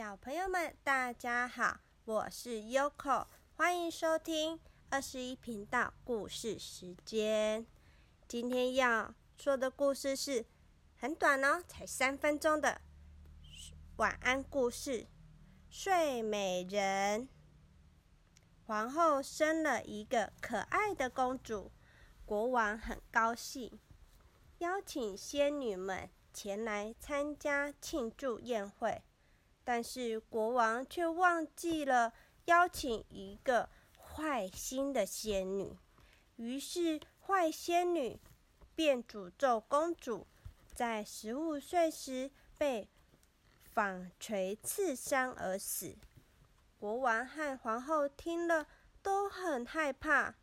[0.00, 7.66] 小朋友们，大家好，我是 Yoko，欢迎收听二十一频道故事时间。
[8.26, 10.46] 今天要说的故事是
[10.96, 12.80] 很短哦，才三分钟的
[13.96, 15.06] 晚安故事。
[15.68, 17.28] 睡美人，
[18.64, 21.70] 皇后生了一个可爱的公主，
[22.24, 23.78] 国王很高兴，
[24.60, 29.02] 邀请仙女们前来参加庆祝宴会。
[29.72, 32.12] 但是国王却忘记了
[32.46, 35.78] 邀请一个坏心的仙女，
[36.34, 38.18] 于是坏仙女
[38.74, 40.26] 便诅咒公主，
[40.74, 42.88] 在十五岁时被
[43.62, 45.96] 纺锤刺伤而死。
[46.80, 48.66] 国王和皇后听了
[49.00, 50.34] 都很害怕。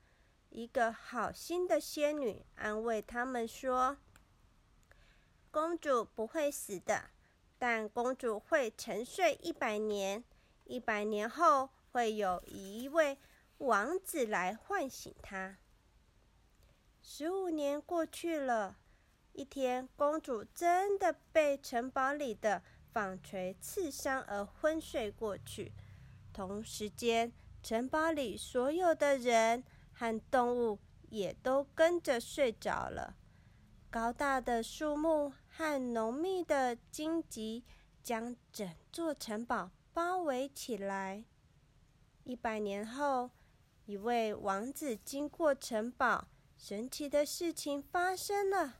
[0.52, 3.98] 一个好心的仙女安慰他们说
[5.52, 7.10] ：“公主不会死的。”
[7.60, 10.24] 但公主会沉睡一百年，
[10.66, 13.18] 一百年后会有一位
[13.58, 15.58] 王子来唤醒她。
[17.02, 18.78] 十五年过去了，
[19.34, 25.72] 一天，公主真的被城堡里的纺锤刺伤而昏睡过去。
[26.34, 27.32] 同时间，
[27.64, 29.64] 城堡里所有的人
[29.94, 30.78] 和动物
[31.10, 33.16] 也都跟着睡着了。
[33.90, 37.64] 高大的树木和浓密的荆棘
[38.04, 41.24] 将整座城堡包围起来。
[42.26, 43.32] 一百年后，
[43.86, 48.76] 一位王子经过城堡，神奇的事情发生了：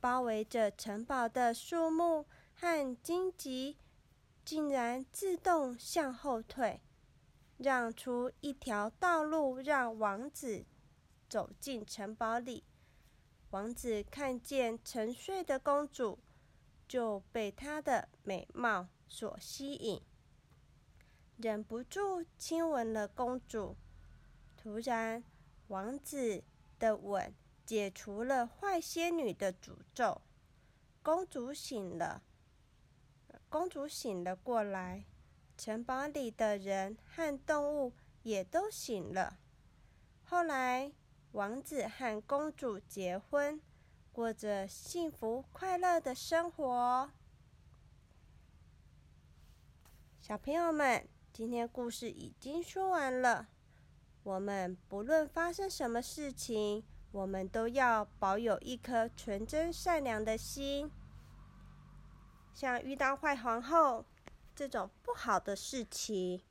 [0.00, 3.78] 包围着城堡的树木和荆棘
[4.44, 6.80] 竟然自动向后退，
[7.58, 10.64] 让出一条道路，让王子
[11.28, 12.62] 走进城堡里。
[13.50, 16.20] 王子看见沉睡的公主，
[16.86, 20.00] 就被她的美貌所吸引，
[21.36, 23.76] 忍不住亲吻了公主。
[24.56, 25.24] 突然，
[25.66, 26.44] 王子
[26.78, 27.34] 的吻
[27.66, 30.22] 解除了坏仙女的诅咒，
[31.02, 32.22] 公主醒了。
[33.48, 35.06] 公主醒了过来，
[35.58, 39.40] 城堡里的人和动物也都醒了。
[40.22, 40.92] 后来。
[41.32, 43.60] 王子和公主结婚，
[44.10, 47.08] 过着幸福快乐的生活。
[50.20, 53.46] 小朋友们，今天故事已经说完了。
[54.24, 60.90] 我们不论发生什么事情，我们都要保有一颗纯真善良的心。
[62.52, 64.04] 像遇到坏皇后
[64.56, 66.42] 这种不好的事情，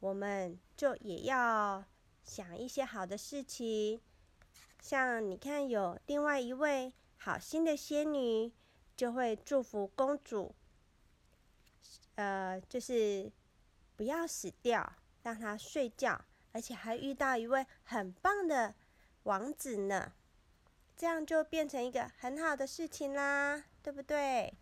[0.00, 1.84] 我们就也要
[2.28, 3.98] 想一些好的事情。
[4.80, 8.52] 像你看，有另外一位好心的仙女，
[8.94, 10.54] 就会祝福公主，
[12.16, 13.32] 呃，就是
[13.96, 16.20] 不要死掉，让她睡觉，
[16.52, 18.74] 而且还遇到一位很棒的
[19.22, 20.12] 王子呢，
[20.96, 24.52] 这样就变成一个很好的事情啦，对不对？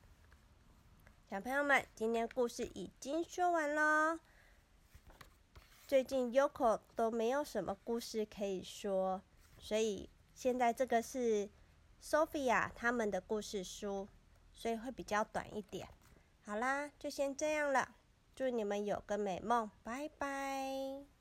[1.29, 4.21] 小朋友们，今天故事已经说完喽。
[5.87, 9.23] 最近 Yoko 都没有什么故事可以说。
[9.59, 11.49] 所以现在这个是
[12.03, 14.09] Sophia 他们的故事书，
[14.53, 15.89] 所以会比较短一点。
[16.45, 17.97] 好啦，就先这样了。
[18.35, 21.16] 祝你们有个美梦，拜拜。